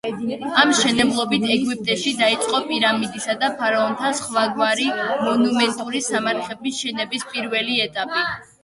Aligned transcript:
ამ 0.61 0.69
მშენებლობით 0.69 1.43
ეგვიპტეში 1.55 2.13
დაიწყო 2.21 2.63
პირამიდებისა 2.71 3.37
და 3.45 3.51
ფარაონთა 3.61 4.11
სხვაგვარი 4.23 4.89
მონუმენტური 5.29 6.03
სამარხების 6.11 6.85
შენების 6.85 7.33
პირველი 7.37 7.81
ეტაპი. 7.89 8.29